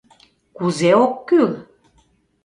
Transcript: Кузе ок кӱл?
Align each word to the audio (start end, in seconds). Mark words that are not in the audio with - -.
Кузе 0.57 0.91
ок 1.03 1.13
кӱл? 1.27 1.49